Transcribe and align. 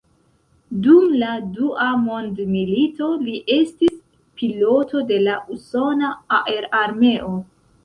Dum 0.85 1.11
la 1.23 1.33
Dua 1.57 1.89
Mondmilito 2.05 3.11
li 3.27 3.37
estis 3.57 3.93
piloto 4.41 5.05
de 5.15 5.23
la 5.29 5.39
usona 5.59 6.13
aerarmeo. 6.43 7.33